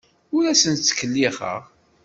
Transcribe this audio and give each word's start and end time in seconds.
Ur 0.35 0.43
asen-ttkellixeɣ. 0.51 1.61